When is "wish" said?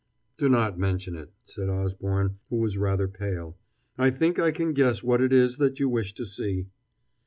5.89-6.15